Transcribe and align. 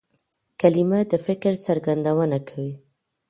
کلیمه 0.59 0.99
د 1.11 1.13
فکر 1.25 1.53
څرګندونه 1.65 2.37
کوي. 2.47 2.73